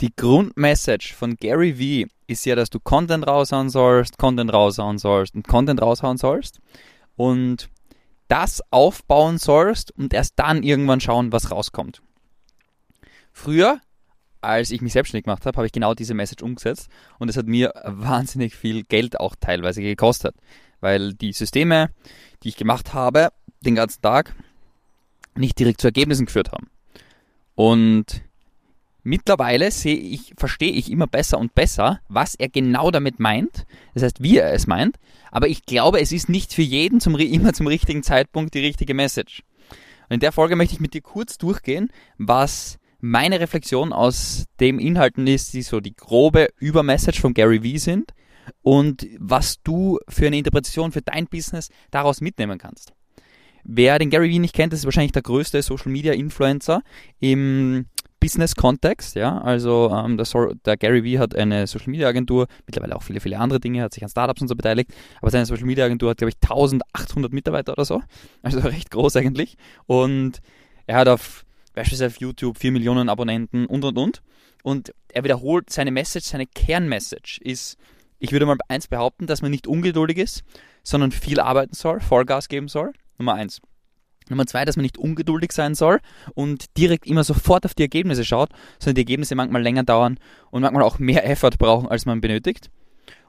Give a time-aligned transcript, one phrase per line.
[0.00, 5.34] Die Grundmessage von Gary Vee ist ja, dass du Content raushauen sollst, Content raushauen sollst
[5.34, 6.60] und Content raushauen sollst
[7.16, 7.68] und
[8.28, 12.00] das aufbauen sollst und erst dann irgendwann schauen, was rauskommt.
[13.32, 13.80] Früher,
[14.40, 16.88] als ich mich selbstständig gemacht habe, habe ich genau diese Message umgesetzt
[17.18, 20.34] und es hat mir wahnsinnig viel Geld auch teilweise gekostet,
[20.80, 21.90] weil die Systeme,
[22.42, 24.34] die ich gemacht habe, den ganzen Tag
[25.34, 26.70] nicht direkt zu Ergebnissen geführt haben.
[27.54, 28.22] Und
[29.02, 33.66] mittlerweile sehe ich, verstehe ich immer besser und besser, was er genau damit meint.
[33.94, 34.96] Das heißt, wie er es meint.
[35.30, 38.94] Aber ich glaube, es ist nicht für jeden zum, immer zum richtigen Zeitpunkt die richtige
[38.94, 39.42] Message.
[40.08, 44.78] Und in der Folge möchte ich mit dir kurz durchgehen, was meine Reflexion aus dem
[44.78, 48.12] Inhalten ist, die so die grobe Übermessage von Gary Vee sind
[48.62, 52.92] und was du für eine Interpretation für dein Business daraus mitnehmen kannst.
[53.64, 56.82] Wer den Gary Vee nicht kennt, das ist wahrscheinlich der größte Social Media Influencer
[57.18, 57.86] im
[58.20, 60.26] Business-Kontext, ja, also ähm, der,
[60.64, 64.10] der, Gary Vee hat eine Social-Media-Agentur, mittlerweile auch viele, viele andere Dinge, hat sich an
[64.10, 64.90] Startups und so beteiligt,
[65.20, 68.02] aber seine Social-Media-Agentur hat, glaube ich, 1800 Mitarbeiter oder so,
[68.42, 69.56] also recht groß eigentlich.
[69.86, 70.40] Und
[70.86, 74.22] er hat auf beispielsweise auf YouTube 4 Millionen Abonnenten und und und.
[74.62, 77.78] Und er wiederholt seine Message, seine Kernmessage ist,
[78.18, 80.42] ich würde mal eins behaupten, dass man nicht ungeduldig ist,
[80.82, 83.62] sondern viel arbeiten soll, Vollgas geben soll, Nummer eins.
[84.30, 86.00] Nummer zwei, dass man nicht ungeduldig sein soll
[86.34, 90.18] und direkt immer sofort auf die Ergebnisse schaut, sondern die Ergebnisse manchmal länger dauern
[90.50, 92.70] und manchmal auch mehr Effort brauchen, als man benötigt.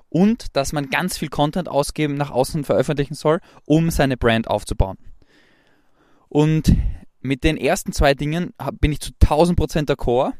[0.09, 4.97] Und dass man ganz viel Content ausgeben, nach außen veröffentlichen soll, um seine Brand aufzubauen.
[6.27, 6.75] Und
[7.21, 10.33] mit den ersten zwei Dingen bin ich zu 1000% d'accord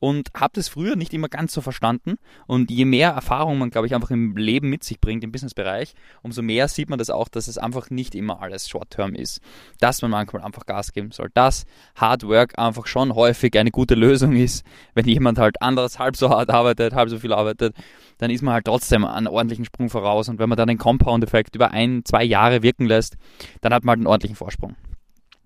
[0.00, 2.16] und habe das früher nicht immer ganz so verstanden.
[2.46, 5.94] Und je mehr Erfahrung man, glaube ich, einfach im Leben mit sich bringt, im Businessbereich,
[6.22, 9.40] umso mehr sieht man das auch, dass es einfach nicht immer alles Short-Term ist.
[9.80, 11.30] Dass man manchmal einfach Gas geben soll.
[11.34, 11.64] Dass
[11.96, 14.64] Hard Work einfach schon häufig eine gute Lösung ist.
[14.94, 17.74] Wenn jemand halt anderes halb so hart arbeitet, halb so viel arbeitet,
[18.18, 20.28] dann ist man halt trotzdem einen ordentlichen Sprung voraus.
[20.28, 23.16] Und wenn man dann den Compound-Effekt über ein, zwei Jahre wirken lässt,
[23.60, 24.76] dann hat man halt einen ordentlichen Vorsprung.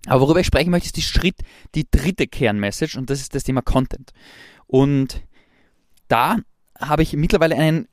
[0.06, 1.36] Aber worüber ich sprechen möchte, ist die Schritt,
[1.74, 4.12] die dritte Kernmessage und das ist das Thema Content.
[4.72, 5.22] Und
[6.08, 6.38] da
[6.80, 7.88] habe ich mittlerweile einen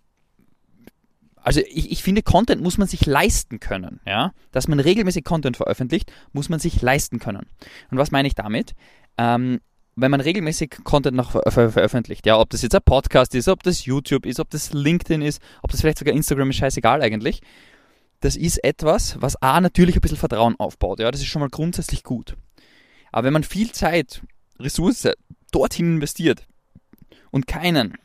[1.41, 3.99] also ich, ich, finde, Content muss man sich leisten können.
[4.05, 4.33] Ja?
[4.51, 7.47] Dass man regelmäßig Content veröffentlicht, muss man sich leisten können.
[7.91, 8.75] Und was meine ich damit?
[9.17, 9.59] Ähm,
[9.95, 13.49] wenn man regelmäßig Content noch ver ver veröffentlicht, ja, ob das jetzt ein Podcast ist,
[13.49, 17.01] ob das YouTube ist, ob das LinkedIn ist, ob das vielleicht sogar Instagram ist, scheißegal
[17.01, 17.41] eigentlich,
[18.21, 20.99] das ist etwas, was A natürlich ein bisschen Vertrauen aufbaut.
[20.99, 22.37] Ja, das ist schon mal grundsätzlich gut.
[23.11, 24.21] Aber wenn man viel Zeit,
[24.59, 25.07] Ressource
[25.51, 26.48] dorthin investiert
[27.31, 27.97] und keinen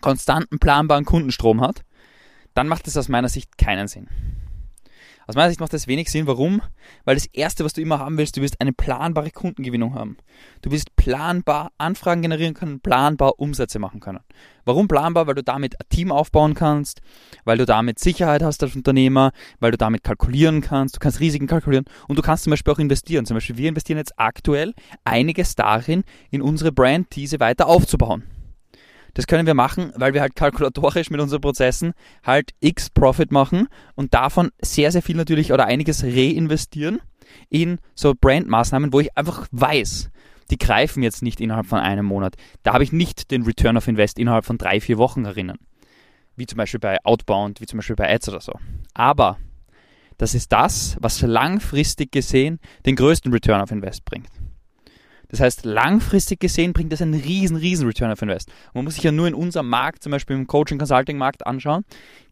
[0.00, 1.82] konstanten planbaren Kundenstrom hat,
[2.54, 4.08] dann macht es aus meiner Sicht keinen Sinn.
[5.28, 6.28] Aus meiner Sicht macht das wenig Sinn.
[6.28, 6.62] Warum?
[7.04, 10.16] Weil das Erste, was du immer haben willst, du wirst eine planbare Kundengewinnung haben.
[10.62, 14.20] Du wirst planbar Anfragen generieren können, planbar Umsätze machen können.
[14.64, 15.26] Warum planbar?
[15.26, 17.00] Weil du damit ein Team aufbauen kannst,
[17.44, 21.48] weil du damit Sicherheit hast als Unternehmer, weil du damit kalkulieren kannst, du kannst Risiken
[21.48, 23.26] kalkulieren und du kannst zum Beispiel auch investieren.
[23.26, 28.24] Zum Beispiel wir investieren jetzt aktuell einiges darin, in unsere Brand diese weiter aufzubauen.
[29.16, 33.66] Das können wir machen, weil wir halt kalkulatorisch mit unseren Prozessen halt X Profit machen
[33.94, 37.00] und davon sehr, sehr viel natürlich oder einiges reinvestieren
[37.48, 40.10] in so Brandmaßnahmen, wo ich einfach weiß,
[40.50, 42.34] die greifen jetzt nicht innerhalb von einem Monat.
[42.62, 45.56] Da habe ich nicht den Return of Invest innerhalb von drei, vier Wochen erinnern.
[46.36, 48.52] Wie zum Beispiel bei Outbound, wie zum Beispiel bei Ads oder so.
[48.92, 49.38] Aber
[50.18, 54.28] das ist das, was langfristig gesehen den größten Return of Invest bringt.
[55.28, 58.50] Das heißt, langfristig gesehen bringt das einen riesen, riesen Return of Invest.
[58.74, 61.84] man muss sich ja nur in unserem Markt, zum Beispiel im Coaching-Consulting-Markt anschauen,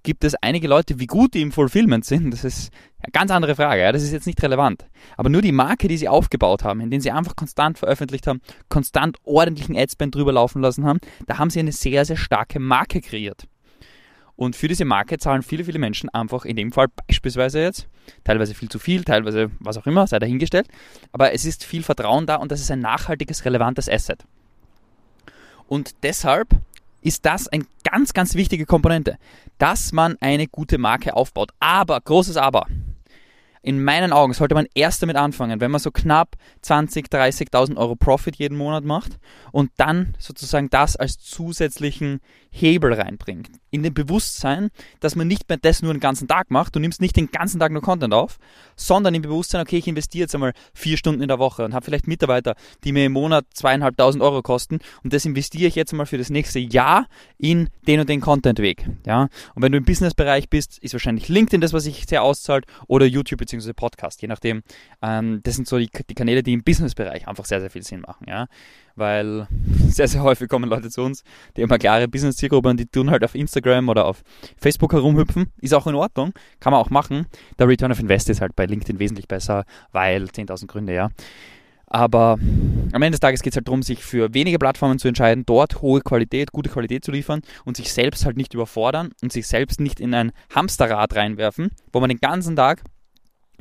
[0.03, 2.31] gibt es einige Leute, wie gut die im Fulfillment sind.
[2.31, 3.93] Das ist eine ganz andere Frage, ja?
[3.93, 4.87] das ist jetzt nicht relevant.
[5.16, 8.41] Aber nur die Marke, die sie aufgebaut haben, in denen sie einfach konstant veröffentlicht haben,
[8.69, 13.00] konstant ordentlichen Adspend drüber laufen lassen haben, da haben sie eine sehr, sehr starke Marke
[13.00, 13.47] kreiert.
[14.36, 17.86] Und für diese Marke zahlen viele, viele Menschen einfach in dem Fall beispielsweise jetzt,
[18.24, 20.66] teilweise viel zu viel, teilweise was auch immer, sei dahingestellt.
[21.12, 24.24] Aber es ist viel Vertrauen da und das ist ein nachhaltiges, relevantes Asset.
[25.69, 26.48] Und deshalb
[27.00, 29.19] ist das eine ganz, ganz wichtige Komponente,
[29.58, 31.52] dass man eine gute Marke aufbaut.
[31.60, 32.66] Aber, großes Aber,
[33.64, 37.96] in meinen Augen sollte man erst damit anfangen, wenn man so knapp 20, 30.000 Euro
[37.96, 39.19] Profit jeden Monat macht
[39.52, 42.20] und dann sozusagen das als zusätzlichen
[42.50, 43.48] Hebel reinbringt.
[43.75, 47.00] In dem Bewusstsein, dass man nicht mehr das nur den ganzen Tag macht, du nimmst
[47.00, 48.38] nicht den ganzen Tag nur Content auf,
[48.76, 51.85] sondern im Bewusstsein, okay, ich investiere jetzt einmal vier Stunden in der Woche und habe
[51.85, 52.55] vielleicht Mitarbeiter,
[52.85, 56.31] die mir im Monat zweieinhalbtausend Euro kosten und das investiere ich jetzt einmal für das
[56.31, 58.87] nächste Jahr in den und den Content-Weg.
[59.05, 59.23] Ja?
[59.56, 63.06] Und wenn du im Business-Bereich bist, ist wahrscheinlich LinkedIn das, was sich sehr auszahlt oder
[63.06, 64.62] YouTube bzw Podcast, je nachdem.
[65.03, 68.03] Ähm, das sind so die, die, Kanäle, die im Business-Bereich einfach sehr, sehr viel Sinn
[68.03, 68.47] machen, ja.
[68.94, 69.49] Weil
[69.88, 71.25] sehr, sehr häufig kommen Leute zu uns,
[71.56, 74.22] die haben eine klare Business-Zielgruppe und die tun halt auf Instagram oder auf
[74.56, 75.52] Facebook herumhüpfen.
[75.61, 77.26] Ist auch in Ordnung, kann man auch machen.
[77.58, 81.11] Der Return of Invest ist halt bei LinkedIn wesentlich besser, weil 10.000 Gründe, ja.
[81.87, 82.38] Aber
[82.93, 85.81] am Ende des Tages geht es halt darum, sich für wenige Plattformen zu entscheiden, dort
[85.81, 89.81] hohe Qualität, gute Qualität zu liefern und sich selbst halt nicht überfordern und sich selbst
[89.81, 92.82] nicht in ein Hamsterrad reinwerfen, wo man den ganzen Tag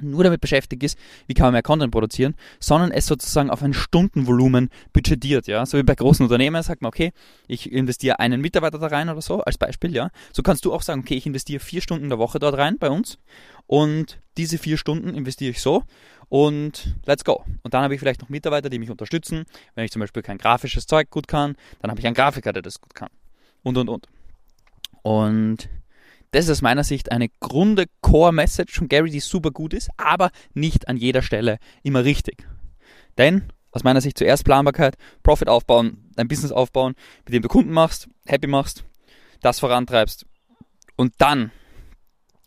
[0.01, 0.97] nur damit beschäftigt ist,
[1.27, 5.65] wie kann man mehr Content produzieren, sondern es sozusagen auf ein Stundenvolumen budgetiert, ja.
[5.65, 7.11] So wie bei großen Unternehmen sagt man, okay,
[7.47, 10.09] ich investiere einen Mitarbeiter da rein oder so, als Beispiel, ja.
[10.31, 12.77] So kannst du auch sagen, okay, ich investiere vier Stunden in der Woche dort rein
[12.77, 13.17] bei uns
[13.67, 15.83] und diese vier Stunden investiere ich so
[16.29, 17.43] und let's go.
[17.61, 19.45] Und dann habe ich vielleicht noch Mitarbeiter, die mich unterstützen.
[19.75, 22.63] Wenn ich zum Beispiel kein grafisches Zeug gut kann, dann habe ich einen Grafiker, der
[22.63, 23.09] das gut kann.
[23.61, 24.07] Und, und, und.
[25.03, 25.69] Und
[26.33, 30.31] das ist aus meiner Sicht eine grunde Core-Message von Gary, die super gut ist, aber
[30.53, 32.47] nicht an jeder Stelle immer richtig.
[33.19, 36.95] Denn aus meiner Sicht zuerst Planbarkeit, Profit aufbauen, dein Business aufbauen,
[37.25, 38.83] mit dem du Kunden machst, happy machst,
[39.41, 40.25] das vorantreibst
[40.95, 41.51] und dann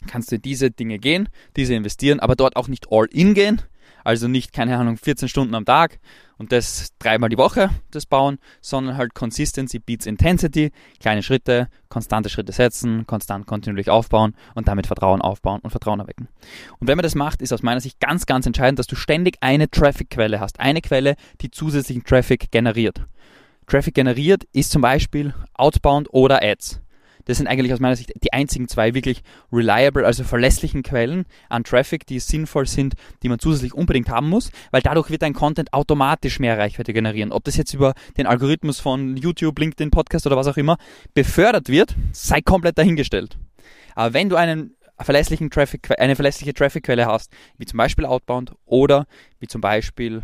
[0.08, 3.62] kannst du diese Dinge gehen, diese investieren, aber dort auch nicht all in gehen,
[4.06, 5.98] also nicht, keine Ahnung, 14 Stunden am Tag
[6.38, 10.70] und das dreimal die Woche, das bauen, sondern halt Consistency beats Intensity,
[11.00, 16.28] kleine Schritte, konstante Schritte setzen, konstant kontinuierlich aufbauen und damit Vertrauen aufbauen und Vertrauen erwecken.
[16.78, 19.38] Und wenn man das macht, ist aus meiner Sicht ganz, ganz entscheidend, dass du ständig
[19.40, 20.60] eine Traffic-Quelle hast.
[20.60, 23.02] Eine Quelle, die zusätzlichen Traffic generiert.
[23.66, 26.80] Traffic generiert ist zum Beispiel Outbound oder Ads.
[27.26, 31.64] Das sind eigentlich aus meiner Sicht die einzigen zwei wirklich reliable, also verlässlichen Quellen an
[31.64, 35.72] Traffic, die sinnvoll sind, die man zusätzlich unbedingt haben muss, weil dadurch wird dein Content
[35.72, 37.32] automatisch mehr Reichweite generieren.
[37.32, 40.78] Ob das jetzt über den Algorithmus von YouTube, LinkedIn, Podcast oder was auch immer
[41.14, 43.36] befördert wird, sei komplett dahingestellt.
[43.94, 49.06] Aber wenn du einen verlässlichen Traffic, eine verlässliche Traffic-Quelle hast, wie zum Beispiel Outbound oder
[49.40, 50.22] wie zum Beispiel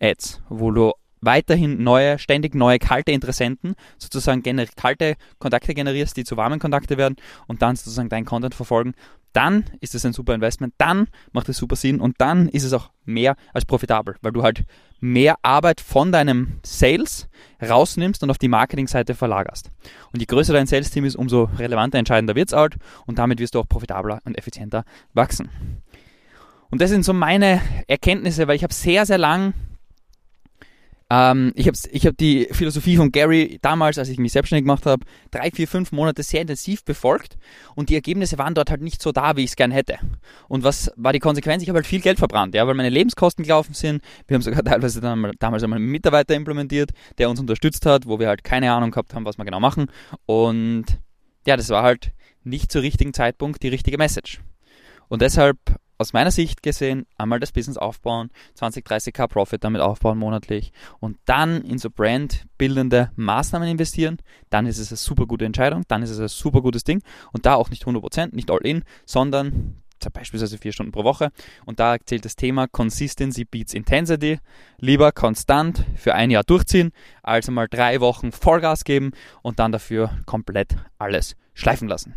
[0.00, 4.42] Ads, wo du weiterhin neue, ständig neue kalte Interessenten, sozusagen
[4.76, 7.16] kalte Kontakte generierst, die zu warmen Kontakte werden
[7.46, 8.94] und dann sozusagen deinen Content verfolgen,
[9.36, 12.72] dann ist es ein super Investment, dann macht es super Sinn und dann ist es
[12.72, 14.64] auch mehr als profitabel, weil du halt
[14.98, 17.28] mehr Arbeit von deinem Sales
[17.62, 19.70] rausnimmst und auf die Marketingseite verlagerst.
[20.12, 23.54] Und je größer dein Sales-Team ist, umso relevanter, entscheidender wird es halt und damit wirst
[23.54, 25.50] du auch profitabler und effizienter wachsen.
[26.70, 29.52] Und das sind so meine Erkenntnisse, weil ich habe sehr, sehr lang
[31.08, 34.86] ähm, ich habe ich hab die Philosophie von Gary damals, als ich mich selbstständig gemacht
[34.86, 37.38] habe, drei, vier, fünf Monate sehr intensiv befolgt
[37.76, 39.98] und die Ergebnisse waren dort halt nicht so da, wie ich es gern hätte.
[40.48, 41.62] Und was war die Konsequenz?
[41.62, 44.02] Ich habe halt viel Geld verbrannt, ja, weil meine Lebenskosten gelaufen sind.
[44.26, 48.18] Wir haben sogar teilweise dann, damals einmal einen Mitarbeiter implementiert, der uns unterstützt hat, wo
[48.18, 49.86] wir halt keine Ahnung gehabt haben, was wir genau machen.
[50.26, 50.86] Und
[51.46, 52.12] ja, das war halt
[52.42, 54.40] nicht zur richtigen Zeitpunkt die richtige Message.
[55.08, 55.58] Und deshalb
[55.98, 61.18] aus meiner Sicht gesehen, einmal das Business aufbauen, 20, 30k Profit damit aufbauen monatlich und
[61.24, 64.18] dann in so brandbildende Maßnahmen investieren,
[64.50, 67.02] dann ist es eine super gute Entscheidung, dann ist es ein super gutes Ding
[67.32, 69.82] und da auch nicht 100%, nicht all in, sondern
[70.12, 71.30] beispielsweise vier Stunden pro Woche.
[71.64, 74.38] Und da zählt das Thema Consistency beats Intensity.
[74.78, 76.92] Lieber konstant für ein Jahr durchziehen,
[77.22, 82.14] als einmal drei Wochen Vollgas geben und dann dafür komplett alles schleifen lassen.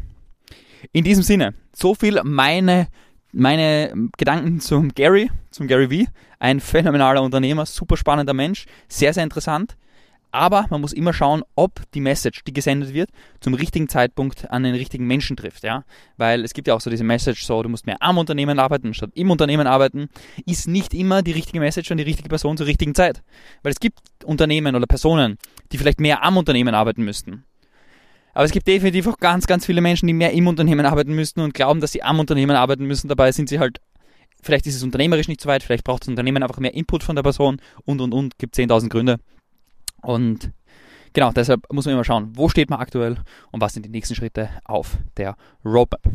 [0.91, 2.87] In diesem Sinne, so viel meine
[3.31, 6.11] meine Gedanken zum Gary, zum Gary V.
[6.39, 9.75] Ein phänomenaler Unternehmer, super spannender Mensch, sehr, sehr interessant.
[10.31, 14.61] Aber man muss immer schauen, ob die Message, die gesendet wird, zum richtigen Zeitpunkt an
[14.61, 15.83] den richtigen Menschen trifft, ja.
[16.17, 18.93] Weil es gibt ja auch so diese Message, so, du musst mehr am Unternehmen arbeiten
[18.93, 20.09] statt im Unternehmen arbeiten,
[20.45, 23.23] ist nicht immer die richtige Message an die richtige Person zur richtigen Zeit.
[23.63, 25.37] Weil es gibt Unternehmen oder Personen,
[25.71, 27.45] die vielleicht mehr am Unternehmen arbeiten müssten.
[28.39, 31.41] Aber es gibt definitiv auch ganz, ganz viele Menschen, die mehr im Unternehmen arbeiten müssen
[31.41, 33.09] und glauben, dass sie am Unternehmen arbeiten müssen.
[33.09, 33.81] Dabei sind sie halt,
[34.41, 37.17] vielleicht ist es unternehmerisch nicht so weit, vielleicht braucht das Unternehmen einfach mehr Input von
[37.17, 39.17] der Person und, und, und, gibt 10.000 Gründe.
[40.01, 40.53] Und
[41.11, 43.17] genau, deshalb muss man immer schauen, wo steht man aktuell
[43.51, 46.09] und was sind die nächsten Schritte auf der Roadmap.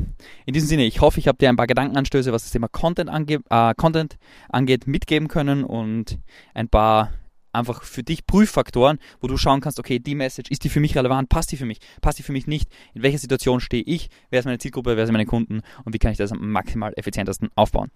[0.46, 3.10] In diesem Sinne, ich hoffe, ich habe dir ein paar Gedankenanstöße, was das Thema Content,
[3.10, 4.16] ange äh, Content
[4.48, 6.18] angeht, mitgeben können und
[6.54, 7.10] ein paar
[7.54, 10.96] einfach für dich Prüffaktoren, wo du schauen kannst, okay, die Message, ist die für mich
[10.96, 14.08] relevant, passt die für mich, passt die für mich nicht, in welcher Situation stehe ich,
[14.30, 15.61] wer ist meine Zielgruppe, wer sind meine Kunden?
[15.84, 17.90] Und wie kann ich das am maximal effizientesten aufbauen.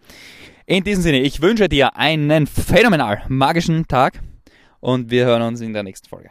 [0.67, 4.21] In diesem Sinne, ich wünsche dir einen phänomenal magischen Tag
[4.81, 6.31] und wir hören uns in der nächsten Folge.